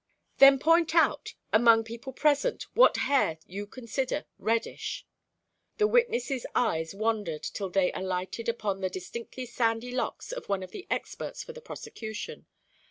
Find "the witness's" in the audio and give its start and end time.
5.77-6.43